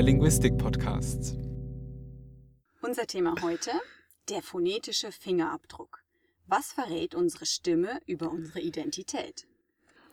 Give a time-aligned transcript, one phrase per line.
[0.00, 1.36] der Linguistik-Podcast.
[2.80, 3.70] Unser Thema heute,
[4.30, 6.02] der phonetische Fingerabdruck.
[6.46, 9.46] Was verrät unsere Stimme über unsere Identität?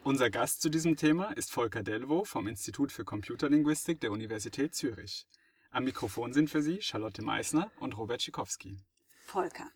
[0.04, 5.26] Unser Gast zu diesem Thema ist Volker Delvo vom Institut für Computerlinguistik der Universität Zürich.
[5.72, 8.80] Am Mikrofon sind für Sie Charlotte Meissner und Robert Schikowski.
[9.24, 9.72] Volker,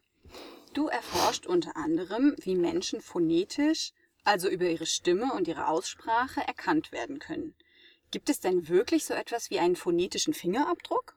[0.73, 3.93] du erforscht unter anderem, wie Menschen phonetisch,
[4.25, 7.55] also über ihre Stimme und ihre Aussprache, erkannt werden können.
[8.11, 11.15] Gibt es denn wirklich so etwas wie einen phonetischen Fingerabdruck?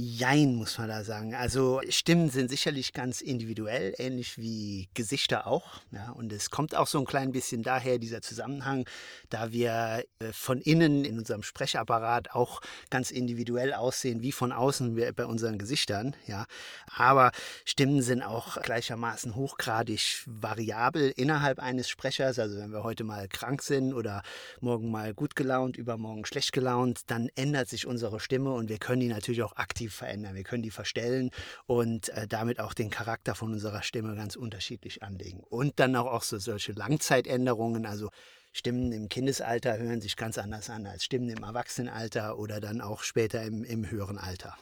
[0.00, 1.34] Jein, muss man da sagen.
[1.34, 5.80] Also Stimmen sind sicherlich ganz individuell, ähnlich wie Gesichter auch.
[5.90, 8.88] Ja, und es kommt auch so ein klein bisschen daher, dieser Zusammenhang,
[9.28, 14.94] da wir äh, von innen in unserem Sprechapparat auch ganz individuell aussehen, wie von außen
[15.16, 16.14] bei unseren Gesichtern.
[16.28, 16.46] Ja.
[16.94, 17.32] Aber
[17.64, 22.38] Stimmen sind auch gleichermaßen hochgradig variabel innerhalb eines Sprechers.
[22.38, 24.22] Also wenn wir heute mal krank sind oder
[24.60, 29.00] morgen mal gut gelaunt, übermorgen schlecht gelaunt, dann ändert sich unsere Stimme und wir können
[29.00, 30.34] die natürlich auch aktiv positiv verändern.
[30.34, 31.30] Wir können die verstellen
[31.66, 35.40] und äh, damit auch den Charakter von unserer Stimme ganz unterschiedlich anlegen.
[35.40, 38.10] Und dann auch, auch so solche Langzeitänderungen, also
[38.52, 43.02] Stimmen im Kindesalter hören sich ganz anders an als Stimmen im Erwachsenenalter oder dann auch
[43.02, 44.56] später im, im höheren Alter.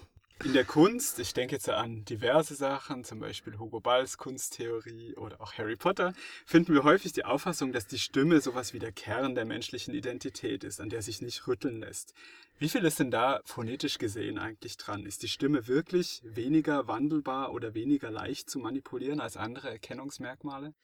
[0.45, 5.41] In der Kunst, ich denke jetzt an diverse Sachen, zum Beispiel Hugo Balls Kunsttheorie oder
[5.41, 6.13] auch Harry Potter,
[6.45, 10.63] finden wir häufig die Auffassung, dass die Stimme sowas wie der Kern der menschlichen Identität
[10.63, 12.13] ist, an der sich nicht rütteln lässt.
[12.59, 15.07] Wie viel ist denn da phonetisch gesehen eigentlich dran?
[15.07, 20.75] Ist die Stimme wirklich weniger wandelbar oder weniger leicht zu manipulieren als andere Erkennungsmerkmale?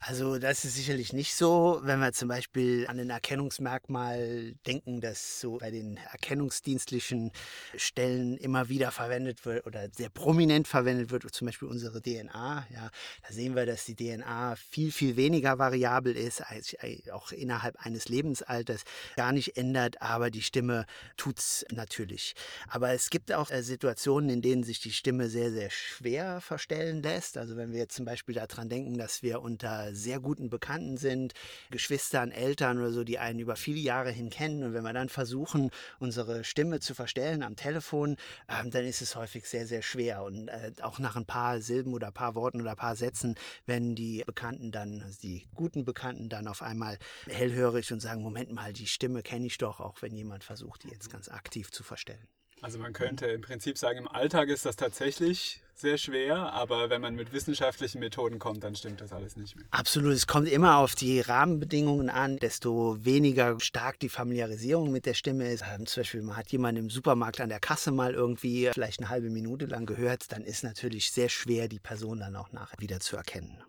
[0.00, 5.40] Also das ist sicherlich nicht so, wenn wir zum Beispiel an ein Erkennungsmerkmal denken, das
[5.40, 7.32] so bei den erkennungsdienstlichen
[7.76, 12.66] Stellen immer wieder verwendet wird oder sehr prominent verwendet wird, zum Beispiel unsere DNA.
[12.72, 12.90] Ja,
[13.26, 16.76] da sehen wir, dass die DNA viel, viel weniger variabel ist, als
[17.12, 18.84] auch innerhalb eines Lebensalters
[19.16, 22.34] gar nicht ändert, aber die Stimme tut es natürlich.
[22.68, 27.02] Aber es gibt auch äh, Situationen, in denen sich die Stimme sehr, sehr schwer verstellen
[27.02, 27.36] lässt.
[27.36, 31.34] Also wenn wir jetzt zum Beispiel daran denken, dass wir unter sehr guten Bekannten sind,
[31.70, 34.62] Geschwistern, Eltern oder so, die einen über viele Jahre hin kennen.
[34.62, 38.16] Und wenn wir dann versuchen, unsere Stimme zu verstellen am Telefon,
[38.46, 40.22] äh, dann ist es häufig sehr, sehr schwer.
[40.22, 43.34] Und äh, auch nach ein paar Silben oder ein paar Worten oder ein paar Sätzen
[43.66, 48.52] werden die Bekannten dann, also die guten Bekannten dann auf einmal hellhörig und sagen, Moment
[48.52, 51.82] mal, die Stimme kenne ich doch, auch wenn jemand versucht, die jetzt ganz aktiv zu
[51.82, 52.28] verstellen.
[52.60, 57.00] Also man könnte im Prinzip sagen, im Alltag ist das tatsächlich sehr schwer, aber wenn
[57.00, 59.64] man mit wissenschaftlichen Methoden kommt, dann stimmt das alles nicht mehr.
[59.70, 65.14] Absolut, es kommt immer auf die Rahmenbedingungen an, desto weniger stark die Familiarisierung mit der
[65.14, 65.64] Stimme ist.
[65.72, 69.08] Ähm, zum Beispiel, man hat jemanden im Supermarkt an der Kasse mal irgendwie vielleicht eine
[69.08, 73.00] halbe Minute lang gehört, dann ist natürlich sehr schwer, die Person dann auch nachher wieder
[73.00, 73.62] zu erkennen.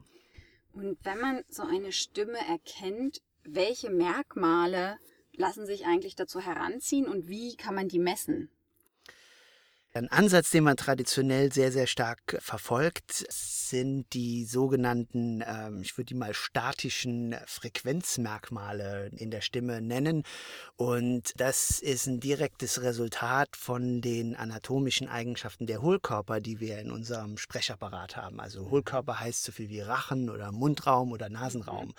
[0.73, 4.97] Und wenn man so eine Stimme erkennt, welche Merkmale
[5.33, 8.49] lassen sich eigentlich dazu heranziehen und wie kann man die messen?
[9.99, 16.05] Ein Ansatz, den man traditionell sehr, sehr stark verfolgt, sind die sogenannten, ähm, ich würde
[16.05, 20.23] die mal statischen Frequenzmerkmale in der Stimme nennen.
[20.77, 26.91] Und das ist ein direktes Resultat von den anatomischen Eigenschaften der Hohlkörper, die wir in
[26.91, 28.39] unserem Sprechapparat haben.
[28.39, 31.93] Also Hohlkörper heißt so viel wie Rachen oder Mundraum oder Nasenraum.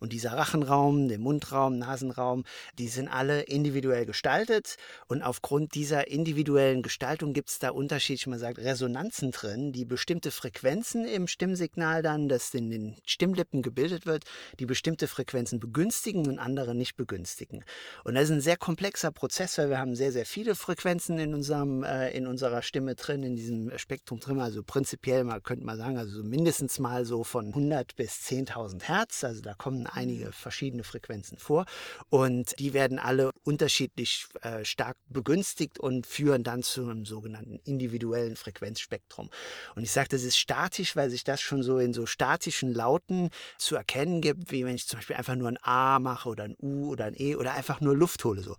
[0.00, 2.42] Und dieser Rachenraum, der Mundraum, Nasenraum,
[2.78, 4.76] die sind alle individuell gestaltet.
[5.06, 10.30] Und aufgrund dieser individuellen Gestaltung gibt es da unterschiedlich, man sagt, Resonanzen drin, die bestimmte
[10.30, 14.24] Frequenzen im Stimmsignal dann, das in den Stimmlippen gebildet wird,
[14.58, 17.64] die bestimmte Frequenzen begünstigen und andere nicht begünstigen.
[18.04, 21.34] Und das ist ein sehr komplexer Prozess, weil wir haben sehr, sehr viele Frequenzen in,
[21.34, 24.40] unserem, äh, in unserer Stimme drin, in diesem Spektrum drin.
[24.40, 29.24] Also prinzipiell, man könnte mal sagen, also mindestens mal so von 100 bis 10.000 Hertz.
[29.24, 30.32] Also da kommen einige mhm.
[30.32, 31.66] verschiedene Frequenzen vor.
[32.10, 37.58] Und die werden alle unterschiedlich äh, stark begünstigt und führen dann zu einem so sogenannten
[37.64, 39.30] individuellen Frequenzspektrum.
[39.74, 43.30] Und ich sage, das ist statisch, weil sich das schon so in so statischen Lauten
[43.58, 46.56] zu erkennen gibt, wie wenn ich zum Beispiel einfach nur ein A mache oder ein
[46.60, 48.42] U oder ein E oder einfach nur Luft hole.
[48.42, 48.56] So.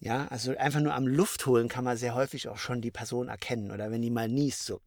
[0.00, 3.28] Ja, also einfach nur am Luft holen kann man sehr häufig auch schon die Person
[3.28, 3.70] erkennen.
[3.70, 4.80] Oder wenn die mal niest, so,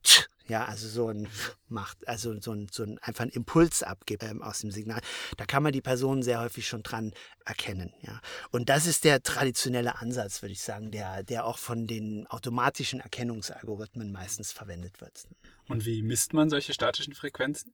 [0.50, 1.28] ja, also so ein
[1.68, 5.02] macht, also so ein, so ein einfach einen Impuls abgibt ähm, aus dem Signal.
[5.38, 7.14] Da kann man die Person sehr häufig schon dran
[7.46, 7.94] erkennen.
[8.02, 8.22] Ja.
[8.52, 13.00] Und das ist der traditionelle Ansatz, würde ich sagen, der, der auch von den automatischen
[13.00, 15.28] Erkennungsalgorithmen meistens verwendet wird.
[15.68, 17.74] Und wie misst man solche statischen Frequenzen?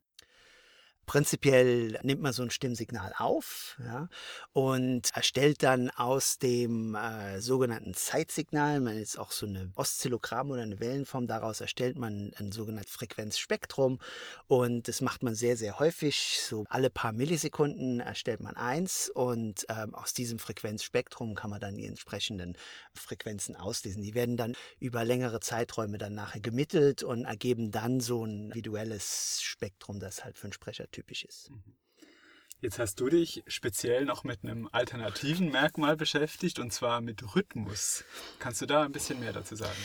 [1.06, 4.08] Prinzipiell nimmt man so ein Stimmsignal auf ja,
[4.54, 10.62] und erstellt dann aus dem äh, sogenannten Zeitsignal, man jetzt auch so eine Oszillogramm oder
[10.62, 14.00] eine Wellenform, daraus erstellt man ein sogenanntes Frequenzspektrum
[14.48, 16.40] und das macht man sehr, sehr häufig.
[16.42, 21.76] So alle paar Millisekunden erstellt man eins und ähm, aus diesem Frequenzspektrum kann man dann
[21.76, 22.58] die entsprechenden
[22.94, 24.02] Frequenzen auslesen.
[24.02, 29.42] Die werden dann über längere Zeiträume dann nachher gemittelt und ergeben dann so ein individuelles
[29.42, 31.50] Spektrum, das halt für einen Sprecher typisch ist.
[31.50, 31.76] Mhm.
[32.62, 38.06] Jetzt hast du dich speziell noch mit einem alternativen Merkmal beschäftigt und zwar mit Rhythmus.
[38.40, 39.76] Kannst du da ein bisschen mehr dazu sagen?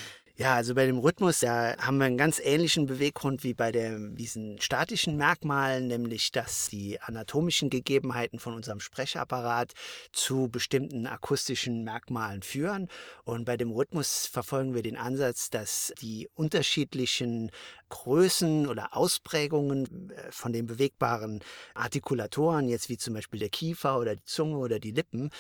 [0.41, 3.99] Ja, also bei dem Rhythmus, da haben wir einen ganz ähnlichen Beweggrund wie bei der,
[3.99, 9.73] diesen statischen Merkmalen, nämlich dass die anatomischen Gegebenheiten von unserem Sprechapparat
[10.13, 12.87] zu bestimmten akustischen Merkmalen führen.
[13.25, 17.51] Und bei dem Rhythmus verfolgen wir den Ansatz, dass die unterschiedlichen
[17.89, 21.41] Größen oder Ausprägungen äh, von den bewegbaren
[21.75, 25.31] Artikulatoren, jetzt wie zum Beispiel der Kiefer oder die Zunge oder die Lippen,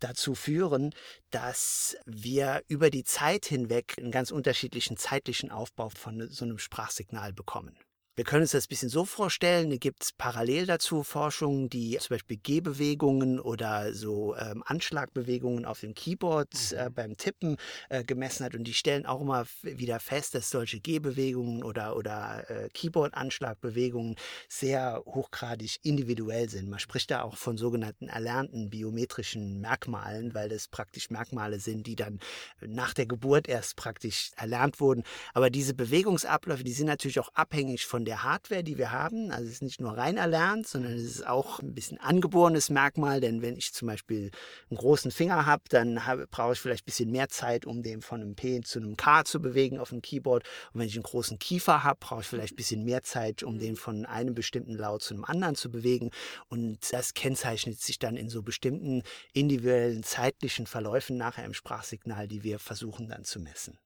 [0.00, 0.94] dazu führen,
[1.30, 7.32] dass wir über die Zeit hinweg einen ganz unterschiedlichen zeitlichen Aufbau von so einem Sprachsignal
[7.32, 7.76] bekommen.
[8.18, 11.96] Wir können uns das ein bisschen so vorstellen, da gibt es parallel dazu Forschungen, die
[11.98, 16.94] zum Beispiel Gehbewegungen oder so ähm, Anschlagbewegungen auf dem Keyboard äh, mhm.
[16.94, 17.58] beim Tippen
[17.90, 22.44] äh, gemessen hat und die stellen auch immer wieder fest, dass solche Gehbewegungen oder, oder
[22.50, 24.16] äh, Keyboard-Anschlagbewegungen
[24.48, 26.68] sehr hochgradig individuell sind.
[26.68, 31.94] Man spricht da auch von sogenannten erlernten biometrischen Merkmalen, weil das praktisch Merkmale sind, die
[31.94, 32.18] dann
[32.66, 35.04] nach der Geburt erst praktisch erlernt wurden.
[35.34, 39.30] Aber diese Bewegungsabläufe, die sind natürlich auch abhängig von der Hardware, die wir haben.
[39.30, 43.20] Also es ist nicht nur rein erlernt, sondern es ist auch ein bisschen angeborenes Merkmal,
[43.20, 44.30] denn wenn ich zum Beispiel
[44.70, 48.00] einen großen Finger habe, dann habe, brauche ich vielleicht ein bisschen mehr Zeit, um den
[48.00, 50.44] von einem P zu einem K zu bewegen auf dem Keyboard.
[50.72, 53.58] Und wenn ich einen großen Kiefer habe, brauche ich vielleicht ein bisschen mehr Zeit, um
[53.58, 56.10] den von einem bestimmten Laut zu einem anderen zu bewegen.
[56.48, 59.02] Und das kennzeichnet sich dann in so bestimmten
[59.34, 63.78] individuellen zeitlichen Verläufen nachher im Sprachsignal, die wir versuchen dann zu messen.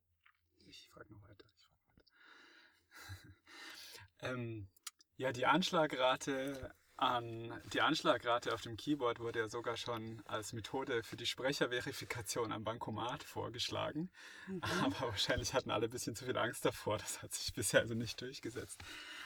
[4.22, 4.68] Ähm,
[5.16, 11.02] ja, die Anschlagrate an die Anschlagrate auf dem Keyboard wurde ja sogar schon als Methode
[11.02, 14.10] für die Sprecherverifikation am Bankomat vorgeschlagen.
[14.46, 14.62] Mhm.
[14.84, 16.98] Aber wahrscheinlich hatten alle ein bisschen zu viel Angst davor.
[16.98, 18.80] Das hat sich bisher also nicht durchgesetzt.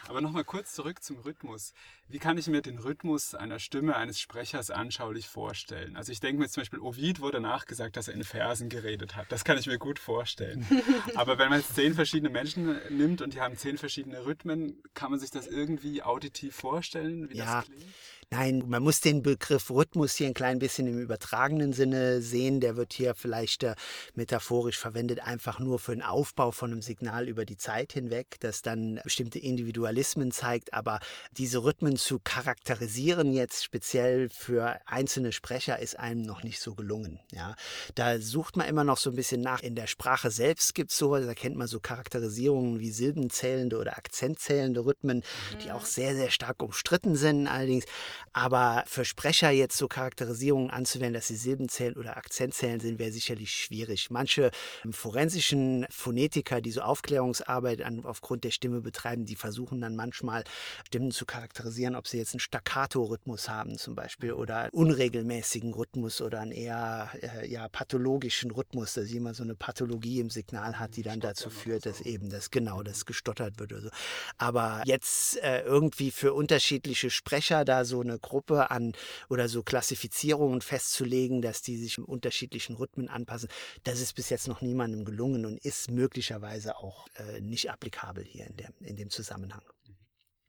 [0.09, 1.73] Aber nochmal kurz zurück zum Rhythmus.
[2.09, 5.97] Wie kann ich mir den Rhythmus einer Stimme eines Sprechers anschaulich vorstellen?
[5.97, 9.31] Also ich denke mir zum Beispiel, Ovid wurde nachgesagt, dass er in Versen geredet hat.
[9.31, 10.65] Das kann ich mir gut vorstellen.
[11.17, 15.11] Aber wenn man jetzt zehn verschiedene Menschen nimmt und die haben zehn verschiedene Rhythmen, kann
[15.11, 17.57] man sich das irgendwie auditiv vorstellen, wie ja.
[17.57, 17.85] das klingt?
[18.31, 22.59] Nein, man muss den Begriff Rhythmus hier ein klein bisschen im übertragenen Sinne sehen.
[22.59, 23.77] Der wird hier vielleicht äh,
[24.15, 28.63] metaphorisch verwendet, einfach nur für den Aufbau von einem Signal über die Zeit hinweg, das
[28.63, 30.75] dann bestimmte Individualismen zeigt.
[30.75, 30.99] Aber
[31.31, 37.21] diese Rhythmen zu charakterisieren jetzt speziell für einzelne Sprecher ist einem noch nicht so gelungen.
[37.31, 37.55] Ja,
[37.95, 39.63] da sucht man immer noch so ein bisschen nach.
[39.63, 43.97] In der Sprache selbst gibt es sowas, da kennt man so Charakterisierungen wie silbenzählende oder
[43.97, 45.59] akzentzählende Rhythmen, mhm.
[45.61, 47.85] die auch sehr, sehr stark umstritten sind allerdings.
[48.33, 53.53] Aber für Sprecher jetzt so Charakterisierungen anzuwenden, dass sie Silbenzählen oder Akzentzählen sind, wäre sicherlich
[53.53, 54.11] schwierig.
[54.11, 54.51] Manche
[54.85, 60.45] ähm, forensischen Phonetiker, die so Aufklärungsarbeit an, aufgrund der Stimme betreiben, die versuchen dann manchmal
[60.87, 66.21] Stimmen zu charakterisieren, ob sie jetzt einen Staccato-Rhythmus haben zum Beispiel oder einen unregelmäßigen Rhythmus
[66.21, 70.97] oder einen eher äh, ja, pathologischen Rhythmus, dass jemand so eine Pathologie im Signal hat,
[70.97, 73.91] die dann dazu führt, dass eben das genau das gestottert wird oder so.
[74.39, 78.93] Aber jetzt äh, irgendwie für unterschiedliche Sprecher da so eine Gruppe an
[79.29, 83.49] oder so Klassifizierungen festzulegen, dass die sich unterschiedlichen Rhythmen anpassen,
[83.85, 88.47] das ist bis jetzt noch niemandem gelungen und ist möglicherweise auch äh, nicht applikabel hier
[88.47, 89.63] in, der, in dem Zusammenhang.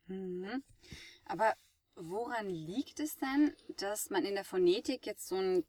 [0.08, 0.64] Mhm.
[1.26, 1.54] Aber
[1.96, 5.66] woran liegt es denn, dass man in der Phonetik jetzt so einen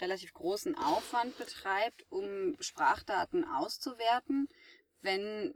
[0.00, 4.48] relativ großen Aufwand betreibt, um Sprachdaten auszuwerten,
[5.00, 5.54] wenn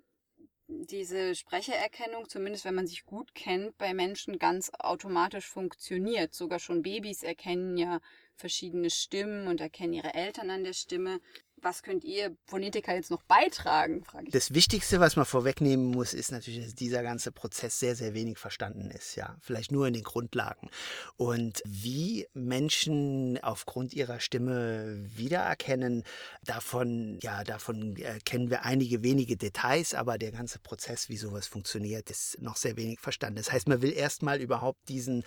[0.68, 6.34] diese Sprechererkennung, zumindest wenn man sich gut kennt, bei Menschen ganz automatisch funktioniert.
[6.34, 8.00] Sogar schon Babys erkennen ja
[8.34, 11.20] verschiedene Stimmen und erkennen ihre Eltern an der Stimme
[11.64, 14.04] was könnt ihr Phonetiker jetzt noch beitragen?
[14.04, 14.32] Frage ich.
[14.32, 18.38] Das Wichtigste, was man vorwegnehmen muss, ist natürlich, dass dieser ganze Prozess sehr, sehr wenig
[18.38, 19.16] verstanden ist.
[19.16, 20.70] Ja, vielleicht nur in den Grundlagen.
[21.16, 26.04] Und wie Menschen aufgrund ihrer Stimme wiedererkennen,
[26.44, 31.46] davon, ja, davon äh, kennen wir einige wenige Details, aber der ganze Prozess, wie sowas
[31.46, 33.36] funktioniert, ist noch sehr wenig verstanden.
[33.36, 35.24] Das heißt, man will erstmal überhaupt diesen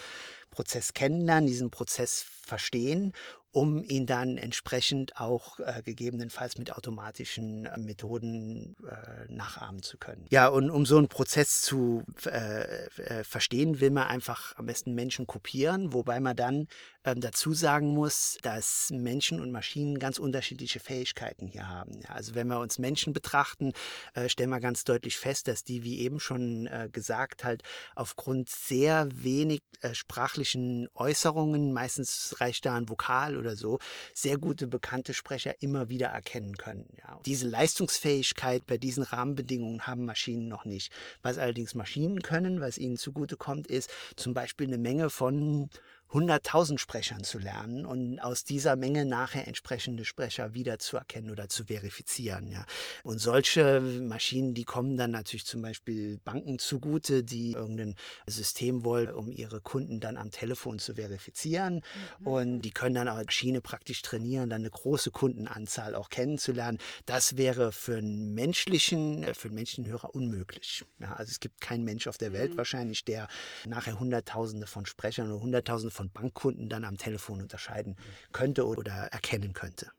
[0.52, 3.14] Prozess kennenlernen, diesen Prozess verstehen
[3.52, 10.26] um ihn dann entsprechend auch äh, gegebenenfalls mit automatischen äh, Methoden äh, nachahmen zu können.
[10.30, 14.94] Ja, und um so einen Prozess zu äh, äh, verstehen, will man einfach am besten
[14.94, 16.68] Menschen kopieren, wobei man dann
[17.06, 22.02] ähm, dazu sagen muss, dass Menschen und Maschinen ganz unterschiedliche Fähigkeiten hier haben.
[22.02, 23.72] Ja, also wenn wir uns Menschen betrachten,
[24.14, 27.64] äh, stellen wir ganz deutlich fest, dass die, wie eben schon gesagt, halt
[27.96, 29.62] aufgrund sehr wenig
[29.94, 33.80] sprachlichen Äußerungen, meistens reicht da ein Vokal oder so
[34.14, 36.88] sehr gute bekannte Sprecher immer wieder erkennen können.
[37.00, 37.20] Ja.
[37.26, 40.92] Diese Leistungsfähigkeit bei diesen Rahmenbedingungen haben Maschinen noch nicht.
[41.22, 45.70] Was allerdings Maschinen können, was ihnen zugutekommt, ist zum Beispiel eine Menge von
[46.12, 52.48] 100.000 Sprechern zu lernen und aus dieser Menge nachher entsprechende Sprecher wiederzuerkennen oder zu verifizieren.
[52.48, 52.66] Ja.
[53.04, 57.96] Und solche Maschinen, die kommen dann natürlich zum Beispiel Banken zugute, die irgendein
[58.26, 61.82] System wollen, um ihre Kunden dann am Telefon zu verifizieren.
[62.20, 62.28] Mhm.
[62.28, 66.80] Und die können dann auch Maschine praktisch trainieren, dann eine große Kundenanzahl auch kennenzulernen.
[67.06, 70.84] Das wäre für einen menschlichen, äh, für einen menschlichen Hörer unmöglich.
[71.00, 72.58] Ja, also es gibt keinen Mensch auf der Welt mhm.
[72.58, 73.28] wahrscheinlich, der
[73.66, 77.98] nachher Hunderttausende von Sprechern oder Hunderttausende von Bankkunden dann am Telefon unterscheiden
[78.32, 79.92] könnte oder erkennen könnte.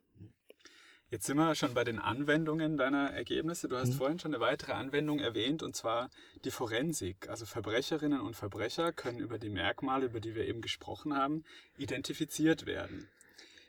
[1.10, 3.66] Jetzt sind wir schon bei den Anwendungen deiner Ergebnisse.
[3.66, 3.94] Du hast mhm.
[3.94, 6.10] vorhin schon eine weitere Anwendung erwähnt, und zwar
[6.44, 7.30] die Forensik.
[7.30, 11.44] Also Verbrecherinnen und Verbrecher können über die Merkmale, über die wir eben gesprochen haben,
[11.78, 13.08] identifiziert werden.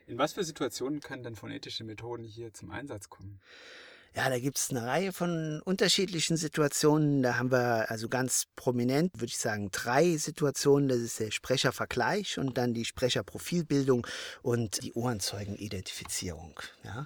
[0.06, 3.40] In was für Situationen können denn phonetische Methoden hier zum Einsatz kommen?
[4.16, 7.22] Ja, da gibt es eine Reihe von unterschiedlichen Situationen.
[7.22, 10.90] Da haben wir also ganz prominent, würde ich sagen, drei Situationen.
[10.90, 14.08] Das ist der Sprechervergleich und dann die Sprecherprofilbildung
[14.42, 16.60] und die Ohrenzeugenidentifizierung.
[16.84, 17.06] Ja.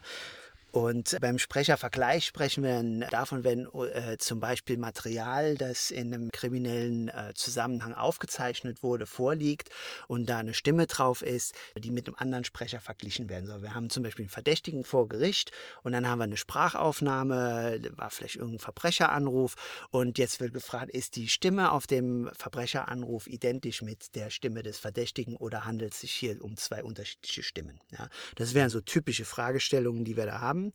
[0.73, 7.09] Und beim Sprechervergleich sprechen wir davon, wenn äh, zum Beispiel Material, das in einem kriminellen
[7.09, 9.69] äh, Zusammenhang aufgezeichnet wurde, vorliegt
[10.07, 13.61] und da eine Stimme drauf ist, die mit einem anderen Sprecher verglichen werden soll.
[13.61, 15.51] Wir haben zum Beispiel einen Verdächtigen vor Gericht
[15.83, 19.53] und dann haben wir eine Sprachaufnahme, war vielleicht irgendein Verbrecheranruf
[19.91, 24.79] und jetzt wird gefragt, ist die Stimme auf dem Verbrecheranruf identisch mit der Stimme des
[24.79, 27.79] Verdächtigen oder handelt es sich hier um zwei unterschiedliche Stimmen?
[27.91, 30.62] Ja, das wären so typische Fragestellungen, die wir da haben.
[30.63, 30.73] haben.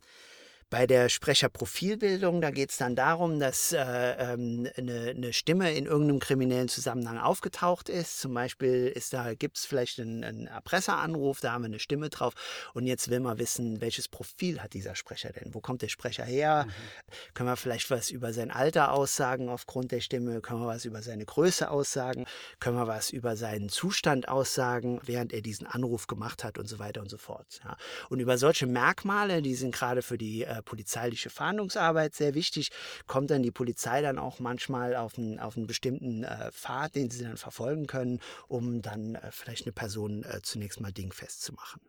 [0.69, 5.87] Bei der Sprecherprofilbildung, da geht es dann darum, dass äh, ähm, eine, eine, Stimme in
[5.87, 8.19] irgendeinem kriminellen Zusammenhang aufgetaucht ist.
[8.19, 12.09] Zum Beispiel ist da, gibt es vielleicht einen, einen Erpresseranruf, da haben wir eine Stimme
[12.09, 12.33] drauf.
[12.75, 15.55] Und jetzt will man wissen, welches Profil hat dieser Sprecher denn?
[15.55, 16.65] Wo kommt der Sprecher her?
[16.67, 17.33] Mhm.
[17.33, 20.39] Können wir vielleicht was über sein Alter aussagen aufgrund der Stimme?
[20.39, 22.25] Können wir was über seine Größe aussagen?
[22.59, 26.77] Können wir was über seinen Zustand aussagen, während er diesen Anruf gemacht hat und so
[26.77, 27.59] weiter und so fort.
[27.63, 27.75] Ja.
[28.09, 32.69] Und über solche Merkmale, die sind gerade für die äh, polizeiliche Fahndungsarbeit sehr wichtig,
[33.07, 37.09] kommt dann die Polizei dann auch manchmal auf einen, auf einen bestimmten äh, Pfad, den
[37.09, 41.53] sie dann verfolgen können, um dann äh, vielleicht eine Person äh, zunächst mal dingfest zu
[41.53, 41.81] machen.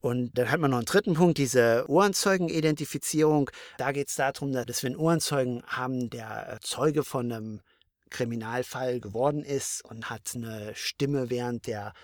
[0.00, 3.50] Und dann hat man noch einen dritten Punkt, diese Ohrenzeugen-Identifizierung.
[3.78, 7.60] Da geht es darum, dass wir einen Ohrenzeugen haben, der äh, Zeuge von einem
[8.10, 11.94] Kriminalfall geworden ist und hat eine Stimme während der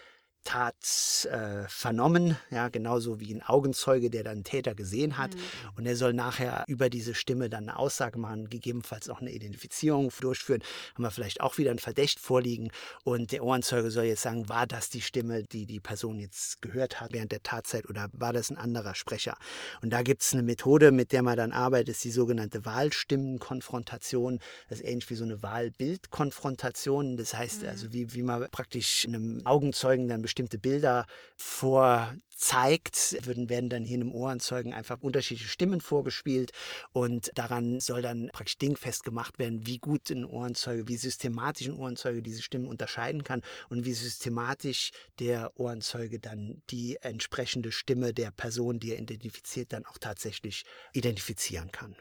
[0.48, 5.34] Tat äh, vernommen, ja, genauso wie ein Augenzeuge, der dann Täter gesehen hat.
[5.34, 5.40] Mhm.
[5.76, 10.10] Und er soll nachher über diese Stimme dann eine Aussage machen, gegebenenfalls auch eine Identifizierung
[10.22, 10.62] durchführen.
[10.94, 12.70] Haben wir vielleicht auch wieder ein Verdacht vorliegen.
[13.04, 16.98] Und der Ohrenzeuge soll jetzt sagen, war das die Stimme, die die Person jetzt gehört
[16.98, 19.36] hat während der Tatzeit oder war das ein anderer Sprecher?
[19.82, 24.40] Und da gibt es eine Methode, mit der man dann arbeitet, ist die sogenannte Wahlstimmenkonfrontation.
[24.70, 27.18] Das ist ähnlich wie so eine Wahlbildkonfrontation.
[27.18, 27.68] Das heißt mhm.
[27.68, 31.04] also, wie, wie man praktisch einem Augenzeugen dann bestimmte Bilder
[31.37, 36.52] vorzeigt, würden, werden dann hier einem Ohrenzeugen einfach unterschiedliche Stimmen vorgespielt
[36.92, 41.75] und daran soll dann praktisch dingfest gemacht werden, wie gut ein Ohrenzeuge, wie systematisch ein
[41.75, 48.30] Ohrenzeuge diese Stimmen unterscheiden kann und wie systematisch der Ohrenzeuge dann die entsprechende Stimme der
[48.30, 51.97] Person, die er identifiziert, dann auch tatsächlich identifizieren kann.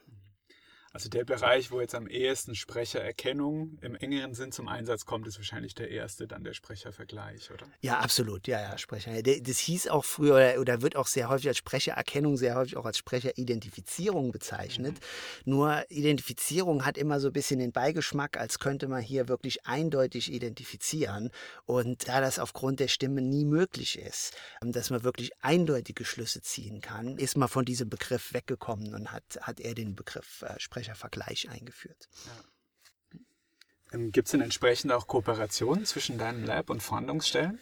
[0.97, 5.37] Also der Bereich, wo jetzt am ehesten Sprechererkennung im engeren Sinn zum Einsatz kommt, ist
[5.37, 7.67] wahrscheinlich der erste, dann der Sprechervergleich, oder?
[7.81, 8.47] Ja, absolut.
[8.47, 9.21] Ja, ja, Sprecher.
[9.21, 12.97] Das hieß auch früher oder wird auch sehr häufig als Sprechererkennung, sehr häufig auch als
[12.97, 14.95] Sprecheridentifizierung bezeichnet.
[15.45, 15.51] Mhm.
[15.51, 20.33] Nur Identifizierung hat immer so ein bisschen den Beigeschmack, als könnte man hier wirklich eindeutig
[20.33, 21.29] identifizieren.
[21.65, 26.41] Und da das aufgrund der Stimme nie möglich ist, ähm, dass man wirklich eindeutige Schlüsse
[26.41, 30.59] ziehen kann, ist man von diesem Begriff weggekommen und hat, hat er den Begriff äh,
[30.59, 32.09] Sprecher Vergleich eingeführt.
[32.25, 33.19] Ja.
[33.93, 37.59] Ähm, Gibt es denn entsprechend auch Kooperationen zwischen deinem Lab und Fahndungsstellen?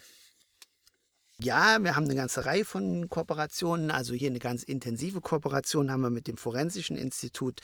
[1.38, 3.90] Ja, wir haben eine ganze Reihe von Kooperationen.
[3.90, 7.60] Also hier eine ganz intensive Kooperation haben wir mit dem Forensischen Institut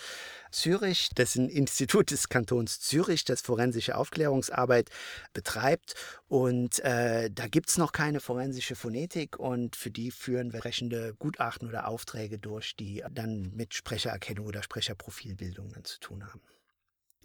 [0.50, 1.08] Zürich.
[1.14, 4.90] Das ist ein Institut des Kantons Zürich, das forensische Aufklärungsarbeit
[5.32, 5.94] betreibt.
[6.28, 11.14] Und äh, da gibt es noch keine forensische Phonetik und für die führen wir sprechende
[11.18, 16.42] Gutachten oder Aufträge durch, die dann mit Sprechererkennung oder Sprecherprofilbildung zu tun haben.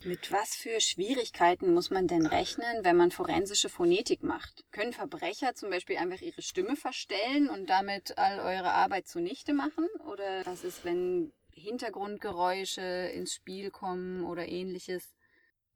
[0.03, 4.63] Mit was für Schwierigkeiten muss man denn rechnen, wenn man forensische Phonetik macht?
[4.71, 9.87] Können Verbrecher zum Beispiel einfach ihre Stimme verstellen und damit all eure Arbeit zunichte machen?
[10.05, 15.15] Oder was ist, wenn Hintergrundgeräusche ins Spiel kommen oder ähnliches?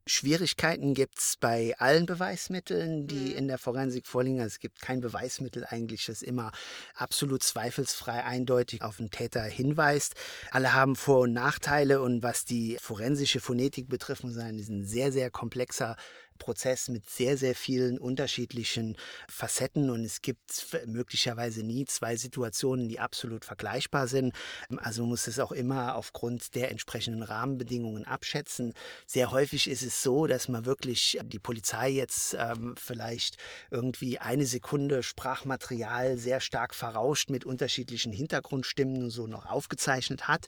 [0.07, 3.35] Schwierigkeiten gibt es bei allen Beweismitteln, die Mhm.
[3.37, 4.39] in der Forensik vorliegen.
[4.39, 6.51] Also es gibt kein Beweismittel eigentlich, das immer
[6.95, 10.15] absolut zweifelsfrei eindeutig auf den Täter hinweist.
[10.51, 14.85] Alle haben Vor- und Nachteile und was die forensische Phonetik betrifft, muss sagen, ist ein
[14.85, 15.95] sehr, sehr komplexer
[16.41, 18.97] Prozess mit sehr, sehr vielen unterschiedlichen
[19.29, 24.33] Facetten und es gibt möglicherweise nie zwei Situationen, die absolut vergleichbar sind.
[24.77, 28.73] Also muss es auch immer aufgrund der entsprechenden Rahmenbedingungen abschätzen.
[29.05, 33.37] Sehr häufig ist es so, dass man wirklich die Polizei jetzt ähm, vielleicht
[33.69, 40.47] irgendwie eine Sekunde Sprachmaterial sehr stark verrauscht mit unterschiedlichen Hintergrundstimmen und so noch aufgezeichnet hat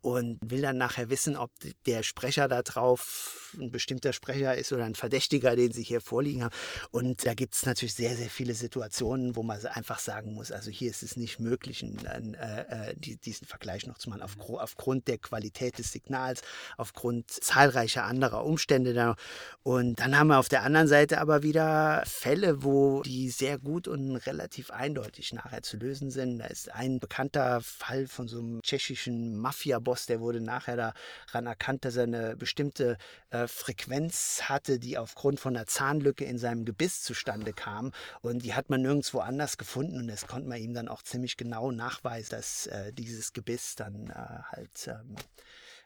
[0.00, 1.50] und will dann nachher wissen, ob
[1.84, 6.44] der Sprecher da drauf ein bestimmter Sprecher ist oder ein Verdächtiger, den sie hier vorliegen
[6.44, 6.54] haben.
[6.90, 10.70] Und da gibt es natürlich sehr, sehr viele Situationen, wo man einfach sagen muss, also
[10.70, 14.36] hier ist es nicht möglich, einen, äh, äh, die, diesen Vergleich noch zu machen, auf,
[14.48, 16.42] aufgrund der Qualität des Signals,
[16.76, 18.94] aufgrund zahlreicher anderer Umstände.
[18.94, 19.16] Da.
[19.62, 23.88] Und dann haben wir auf der anderen Seite aber wieder Fälle, wo die sehr gut
[23.88, 26.38] und relativ eindeutig nachher zu lösen sind.
[26.38, 30.94] Da ist ein bekannter Fall von so einem tschechischen Mafia-Boss, der wurde nachher
[31.26, 32.96] daran erkannt, dass er eine bestimmte
[33.30, 37.92] äh, Frequenz hatte, die aufgrund von einer Zahnlücke in seinem Gebiss zustande kam.
[38.20, 39.98] Und die hat man nirgendwo anders gefunden.
[39.98, 44.10] Und das konnte man ihm dann auch ziemlich genau nachweisen, dass äh, dieses Gebiss dann
[44.10, 45.16] äh, halt ähm,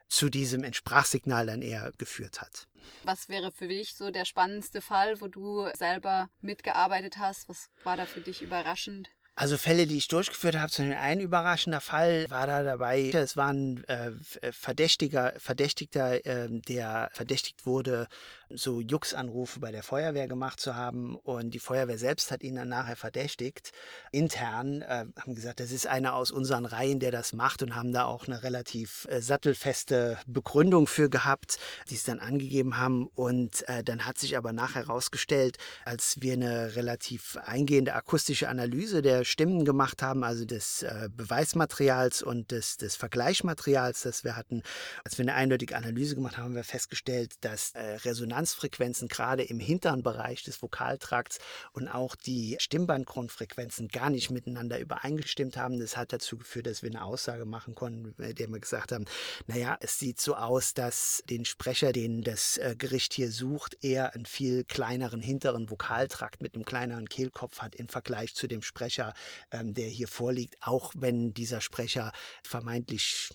[0.09, 2.67] zu diesem Entsprachsignal dann eher geführt hat.
[3.05, 7.49] Was wäre für dich so der spannendste Fall, wo du selber mitgearbeitet hast?
[7.49, 9.11] Was war da für dich überraschend?
[9.41, 13.09] Also Fälle, die ich durchgeführt habe, zum Beispiel ein überraschender Fall war da dabei.
[13.11, 14.11] Es war ein äh,
[14.51, 18.09] Verdächtiger, Verdächtigter, äh, der verdächtigt wurde,
[18.51, 21.15] so Jux-Anrufe bei der Feuerwehr gemacht zu haben.
[21.15, 23.71] Und die Feuerwehr selbst hat ihn dann nachher verdächtigt.
[24.11, 27.93] Intern äh, haben gesagt, das ist einer aus unseren Reihen, der das macht und haben
[27.93, 31.59] da auch eine relativ äh, sattelfeste Begründung für gehabt,
[31.91, 33.07] die es dann angegeben haben.
[33.07, 39.01] Und äh, dann hat sich aber nachher herausgestellt, als wir eine relativ eingehende akustische Analyse
[39.01, 44.63] der Stimmen gemacht haben, also des äh, Beweismaterials und des, des Vergleichsmaterials, das wir hatten,
[45.05, 49.61] als wir eine eindeutige Analyse gemacht haben, haben wir festgestellt, dass äh, Resonanzfrequenzen gerade im
[49.61, 51.39] hinteren Bereich des Vokaltrakts
[51.73, 55.79] und auch die Stimmbandgrundfrequenzen gar nicht miteinander übereingestimmt haben.
[55.79, 59.05] Das hat dazu geführt, dass wir eine Aussage machen konnten, bei der wir gesagt haben,
[59.47, 64.15] naja, es sieht so aus, dass den Sprecher, den das äh, Gericht hier sucht, eher
[64.15, 69.13] einen viel kleineren hinteren Vokaltrakt mit einem kleineren Kehlkopf hat im Vergleich zu dem Sprecher,
[69.51, 73.31] ähm, der hier vorliegt, auch wenn dieser Sprecher vermeintlich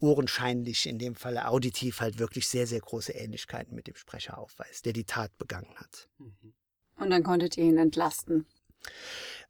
[0.00, 4.86] ohrenscheinlich, in dem Falle auditiv, halt wirklich sehr, sehr große Ähnlichkeiten mit dem Sprecher aufweist,
[4.86, 6.08] der die Tat begangen hat.
[6.96, 8.46] Und dann konntet ihr ihn entlasten.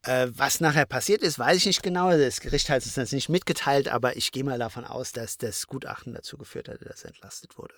[0.03, 2.11] Äh, was nachher passiert ist, weiß ich nicht genau.
[2.11, 5.67] Das Gericht hat es uns nicht mitgeteilt, aber ich gehe mal davon aus, dass das
[5.67, 7.75] Gutachten dazu geführt hat, dass er entlastet wurde.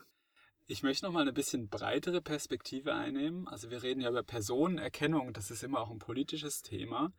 [0.66, 3.48] Ich möchte noch mal eine bisschen breitere Perspektive einnehmen.
[3.48, 7.12] Also wir reden ja über Personenerkennung, das ist immer auch ein politisches Thema.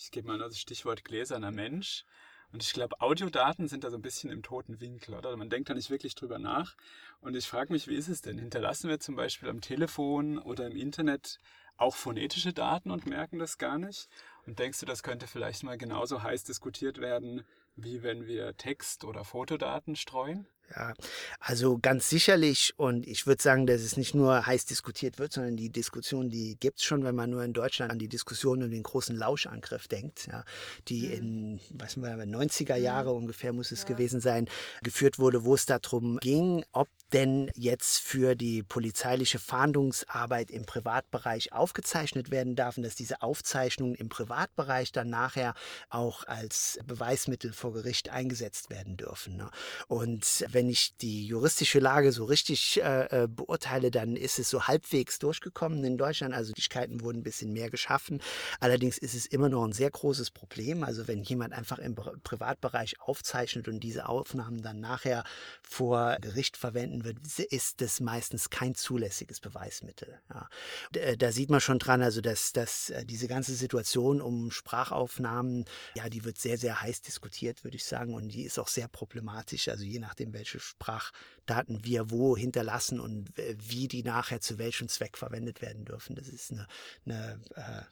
[0.00, 2.04] Ich gebe mal das Stichwort gläserner Mensch.
[2.52, 5.36] Und ich glaube, Audiodaten sind da so ein bisschen im toten Winkel, oder?
[5.36, 6.76] Man denkt da nicht wirklich drüber nach.
[7.20, 8.38] Und ich frage mich, wie ist es denn?
[8.38, 11.40] Hinterlassen wir zum Beispiel am Telefon oder im Internet
[11.78, 14.08] auch phonetische Daten und merken das gar nicht?
[14.46, 17.44] Und denkst du, das könnte vielleicht mal genauso heiß diskutiert werden,
[17.76, 20.46] wie wenn wir Text- oder Fotodaten streuen?
[20.76, 20.92] Ja,
[21.40, 22.74] also ganz sicherlich.
[22.76, 26.56] Und ich würde sagen, dass es nicht nur heiß diskutiert wird, sondern die Diskussion, die
[26.60, 29.88] gibt es schon, wenn man nur in Deutschland an die Diskussion um den großen Lauschangriff
[29.88, 30.44] denkt, ja,
[30.88, 33.88] die in, was wir, 90er Jahre ungefähr muss es Ja.
[33.88, 34.46] gewesen sein,
[34.82, 41.52] geführt wurde, wo es darum ging, ob denn jetzt für die polizeiliche Fahndungsarbeit im Privatbereich
[41.52, 45.54] aufgezeichnet werden darf und dass diese Aufzeichnungen im Privatbereich dann nachher
[45.88, 49.36] auch als Beweismittel vor Gericht eingesetzt werden dürfen.
[49.36, 49.50] Ne?
[49.86, 54.66] Und wenn ich die juristische Lage so richtig äh, äh, beurteile, dann ist es so
[54.66, 56.34] halbwegs durchgekommen in Deutschland.
[56.34, 58.20] Also die Möglichkeiten wurden ein bisschen mehr geschaffen.
[58.60, 60.84] Allerdings ist es immer noch ein sehr großes Problem.
[60.84, 65.24] Also wenn jemand einfach im Pri- Privatbereich aufzeichnet und diese Aufnahmen dann nachher
[65.62, 70.20] vor Gericht verwenden verwenden wird, ist das meistens kein zulässiges Beweismittel.
[70.30, 70.48] Ja.
[70.94, 75.64] Äh, da sieht man schon dran, also dass, dass äh, diese ganze Situation um Sprachaufnahmen,
[75.94, 78.88] ja, die wird sehr, sehr heiß diskutiert, würde ich sagen, und die ist auch sehr
[78.88, 79.68] problematisch.
[79.68, 85.16] Also je nachdem, welche Sprachdaten wir wo hinterlassen und wie die nachher zu welchem Zweck
[85.16, 86.16] verwendet werden dürfen.
[86.16, 86.66] Das ist eine,
[87.04, 87.82] eine äh,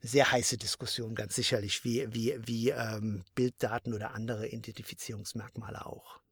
[0.00, 6.23] sehr heiße Diskussion, ganz sicherlich, wie, wie, wie ähm, Bilddaten oder andere Identifizierungsmerkmale auch.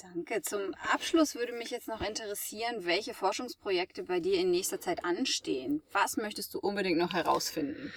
[0.00, 0.42] Danke.
[0.42, 5.82] Zum Abschluss würde mich jetzt noch interessieren, welche Forschungsprojekte bei dir in nächster Zeit anstehen.
[5.92, 7.92] Was möchtest du unbedingt noch herausfinden?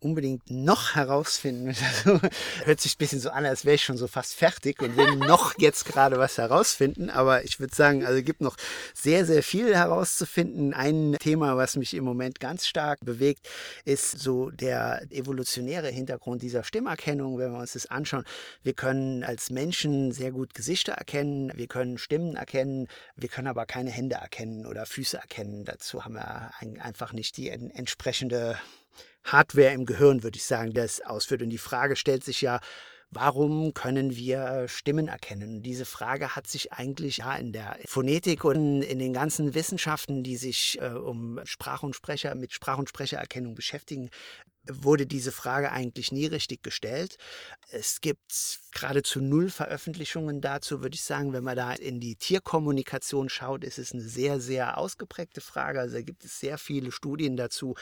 [0.00, 1.74] Unbedingt noch herausfinden.
[2.00, 2.20] Also,
[2.64, 5.16] hört sich ein bisschen so an, als wäre ich schon so fast fertig und will
[5.16, 7.10] noch jetzt gerade was herausfinden.
[7.10, 8.56] Aber ich würde sagen, also gibt noch
[8.94, 10.72] sehr, sehr viel herauszufinden.
[10.72, 13.48] Ein Thema, was mich im Moment ganz stark bewegt,
[13.84, 17.38] ist so der evolutionäre Hintergrund dieser Stimmerkennung.
[17.38, 18.24] Wenn wir uns das anschauen,
[18.62, 23.66] wir können als Menschen sehr gut Gesichter erkennen, wir können Stimmen erkennen, wir können aber
[23.66, 25.64] keine Hände erkennen oder Füße erkennen.
[25.64, 28.58] Dazu haben wir einfach nicht die entsprechende
[29.24, 31.42] Hardware im Gehirn, würde ich sagen, das ausführt.
[31.42, 32.60] Und die Frage stellt sich ja,
[33.12, 35.62] Warum können wir Stimmen erkennen?
[35.62, 40.36] Diese Frage hat sich eigentlich ja in der Phonetik und in den ganzen Wissenschaften, die
[40.36, 44.10] sich äh, um Sprach- und Sprecher mit Sprach- und Sprechererkennung beschäftigen,
[44.68, 47.16] wurde diese Frage eigentlich nie richtig gestellt.
[47.70, 51.32] Es gibt geradezu null Veröffentlichungen dazu, würde ich sagen.
[51.32, 55.80] Wenn man da in die Tierkommunikation schaut, ist es eine sehr, sehr ausgeprägte Frage.
[55.80, 57.74] Also da gibt es sehr viele Studien dazu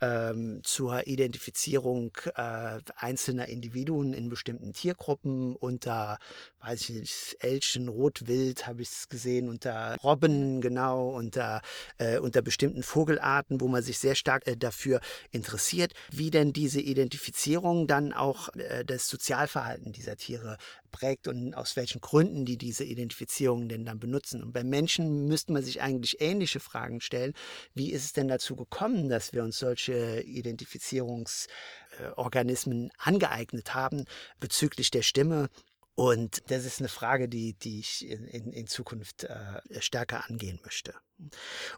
[0.00, 6.18] ähm, zur Identifizierung äh, einzelner Individuen in bestimmten Tiergruppen unter,
[6.60, 11.62] weiß ich nicht, Elchen, Rotwild habe ich es gesehen, unter Robben, genau, unter,
[11.98, 16.80] äh, unter bestimmten Vogelarten, wo man sich sehr stark äh, dafür interessiert, wie denn diese
[16.80, 20.58] Identifizierung dann auch äh, das Sozialverhalten dieser Tiere
[20.90, 24.42] prägt und aus welchen Gründen die diese Identifizierung denn dann benutzen.
[24.42, 27.32] Und bei Menschen müsste man sich eigentlich ähnliche Fragen stellen.
[27.74, 34.04] Wie ist es denn dazu gekommen, dass wir uns solche Identifizierungsorganismen angeeignet haben
[34.40, 35.48] bezüglich der Stimme?
[35.94, 40.60] Und das ist eine Frage, die, die ich in, in, in Zukunft äh, stärker angehen
[40.62, 40.92] möchte.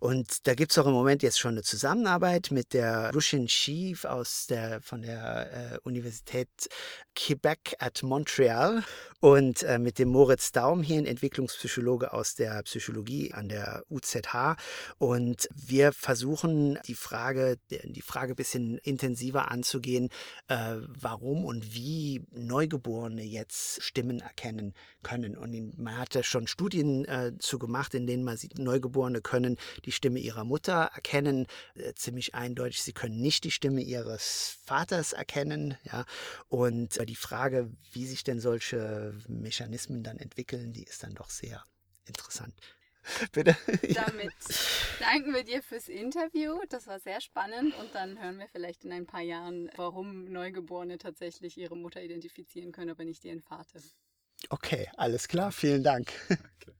[0.00, 4.04] Und da gibt es auch im Moment jetzt schon eine Zusammenarbeit mit der Russian Chief
[4.04, 6.48] aus der, von der äh, Universität
[7.14, 8.84] Quebec at Montreal
[9.20, 14.56] und äh, mit dem Moritz Daum hier, ein Entwicklungspsychologe aus der Psychologie an der UZH.
[14.98, 20.10] Und wir versuchen die Frage, die Frage ein bisschen intensiver anzugehen,
[20.46, 25.36] äh, warum und wie Neugeborene jetzt Stimmen erkennen können.
[25.36, 29.58] Und man hat da schon Studien äh, zu gemacht, in denen man sieht, Neugeborene können
[29.84, 32.82] die Stimme ihrer Mutter erkennen, äh, ziemlich eindeutig.
[32.82, 35.76] Sie können nicht die Stimme ihres Vaters erkennen.
[35.84, 36.06] Ja?
[36.48, 41.28] Und äh, die Frage, wie sich denn solche Mechanismen dann entwickeln, die ist dann doch
[41.28, 41.62] sehr
[42.06, 42.54] interessant.
[43.32, 43.54] Bitte.
[43.94, 44.32] Damit
[44.98, 46.58] danken wir dir fürs Interview.
[46.70, 50.96] Das war sehr spannend und dann hören wir vielleicht in ein paar Jahren, warum Neugeborene
[50.96, 53.80] tatsächlich ihre Mutter identifizieren können, aber nicht ihren Vater.
[54.48, 55.52] Okay, alles klar.
[55.52, 56.12] Vielen Dank.
[56.28, 56.72] Okay.